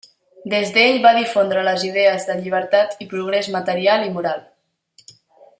[0.53, 4.47] Des d'ell va difondre les idees de llibertat i progrés material i moral.